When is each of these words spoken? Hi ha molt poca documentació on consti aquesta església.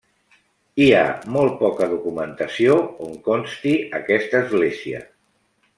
Hi 0.83 0.87
ha 0.99 1.03
molt 1.35 1.53
poca 1.59 1.89
documentació 1.91 2.81
on 3.09 3.15
consti 3.31 3.79
aquesta 4.03 4.45
església. 4.47 5.07